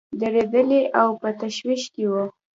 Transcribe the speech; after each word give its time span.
دردېدلي 0.19 0.81
او 1.01 1.09
په 1.21 1.29
تشویش 1.41 1.83
کې 1.93 2.03
وي. 2.11 2.23